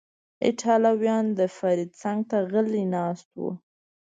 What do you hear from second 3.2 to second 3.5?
و.